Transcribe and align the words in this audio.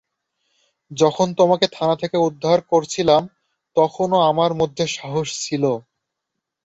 যখন 0.91 1.27
তোমাকে 1.33 1.65
থানা 1.71 1.95
থেকে 1.95 2.17
উদ্ধার 2.27 2.59
করছিলাম, 2.71 3.21
তখনও 3.75 4.17
আমার 4.31 4.51
মধ্যে 4.53 4.85
সাহস 4.95 5.27
ছিলো। 5.43 5.71